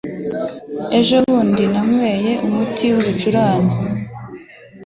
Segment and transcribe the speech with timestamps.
[0.99, 3.73] Ejo bundi nanyoye umuti wibicurane.